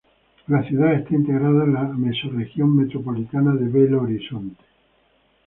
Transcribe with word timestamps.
La 0.47 0.67
ciudad 0.67 0.93
está 0.95 1.13
integrada 1.13 1.63
en 1.63 1.75
la 1.75 1.83
mesorregión 1.83 2.75
Metropolitana 2.75 3.53
de 3.53 3.67
Belo 3.69 4.01
Horizonte. 4.01 4.59